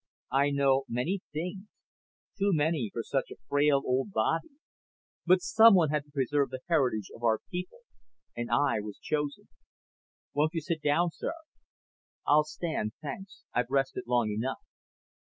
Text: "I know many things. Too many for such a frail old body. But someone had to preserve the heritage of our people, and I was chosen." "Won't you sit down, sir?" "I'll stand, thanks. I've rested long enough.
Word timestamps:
"I 0.31 0.49
know 0.49 0.85
many 0.89 1.21
things. 1.31 1.67
Too 2.35 2.49
many 2.53 2.89
for 2.91 3.03
such 3.03 3.29
a 3.29 3.35
frail 3.47 3.83
old 3.85 4.09
body. 4.13 4.49
But 5.27 5.41
someone 5.43 5.89
had 5.91 6.05
to 6.05 6.11
preserve 6.11 6.49
the 6.49 6.61
heritage 6.67 7.11
of 7.15 7.21
our 7.21 7.37
people, 7.51 7.81
and 8.35 8.49
I 8.49 8.79
was 8.79 8.97
chosen." 8.97 9.49
"Won't 10.33 10.55
you 10.55 10.61
sit 10.61 10.81
down, 10.81 11.11
sir?" 11.13 11.33
"I'll 12.25 12.45
stand, 12.45 12.93
thanks. 12.99 13.43
I've 13.53 13.69
rested 13.69 14.05
long 14.07 14.31
enough. 14.31 14.63